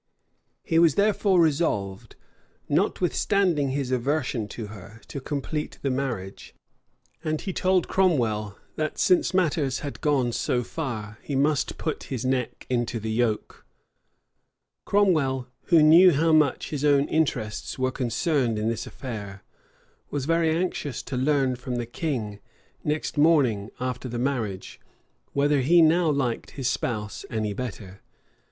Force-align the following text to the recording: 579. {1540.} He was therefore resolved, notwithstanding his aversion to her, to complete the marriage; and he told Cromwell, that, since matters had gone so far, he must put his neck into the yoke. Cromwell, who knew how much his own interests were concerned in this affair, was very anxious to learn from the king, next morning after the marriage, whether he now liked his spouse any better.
579. 0.63 1.09
{1540.} 1.13 1.45
He 1.45 1.45
was 1.45 1.59
therefore 1.59 2.09
resolved, 2.09 2.15
notwithstanding 2.67 3.69
his 3.69 3.91
aversion 3.91 4.47
to 4.47 4.67
her, 4.73 4.99
to 5.07 5.21
complete 5.21 5.77
the 5.83 5.91
marriage; 5.91 6.55
and 7.23 7.39
he 7.41 7.53
told 7.53 7.87
Cromwell, 7.87 8.57
that, 8.77 8.97
since 8.97 9.31
matters 9.31 9.81
had 9.81 10.01
gone 10.01 10.31
so 10.31 10.63
far, 10.63 11.19
he 11.21 11.35
must 11.35 11.77
put 11.77 12.05
his 12.05 12.25
neck 12.25 12.65
into 12.67 12.99
the 12.99 13.11
yoke. 13.11 13.63
Cromwell, 14.87 15.49
who 15.65 15.83
knew 15.83 16.13
how 16.13 16.31
much 16.31 16.71
his 16.71 16.83
own 16.83 17.07
interests 17.07 17.77
were 17.77 17.91
concerned 17.91 18.57
in 18.57 18.69
this 18.69 18.87
affair, 18.87 19.43
was 20.09 20.25
very 20.25 20.49
anxious 20.49 21.03
to 21.03 21.15
learn 21.15 21.55
from 21.55 21.75
the 21.75 21.85
king, 21.85 22.39
next 22.83 23.19
morning 23.19 23.69
after 23.79 24.09
the 24.09 24.17
marriage, 24.17 24.79
whether 25.33 25.61
he 25.61 25.79
now 25.79 26.09
liked 26.09 26.49
his 26.57 26.67
spouse 26.67 27.23
any 27.29 27.53
better. 27.53 28.01